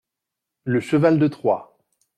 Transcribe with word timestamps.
Le 0.63 0.79
cheval 0.79 1.19
de 1.19 1.27
Troie. 1.27 1.77